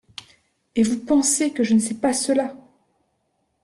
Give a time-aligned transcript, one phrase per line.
[0.75, 2.55] Et vous pensez que je ne sais pas cela?